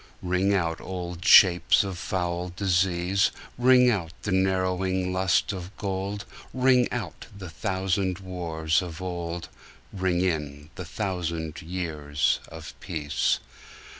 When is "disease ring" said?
2.55-3.87